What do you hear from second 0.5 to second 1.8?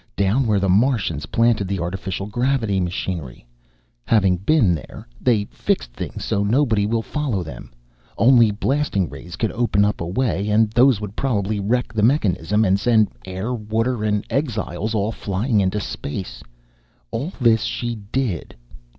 the Martians planted the